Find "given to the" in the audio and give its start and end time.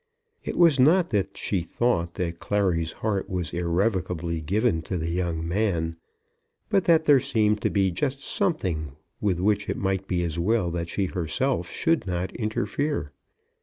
4.41-5.11